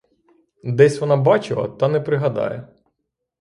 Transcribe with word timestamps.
Десь 0.63 1.01
вона 1.01 1.17
бачила, 1.17 1.67
та 1.67 1.87
не 1.87 2.01
пригадає. 2.01 2.67